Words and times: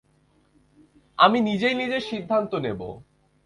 আমি 1.19 1.37
নিজেই 1.41 1.75
নিজের 1.75 2.01
সিদ্ধান্ত 2.01 2.51
নেবো। 2.55 2.89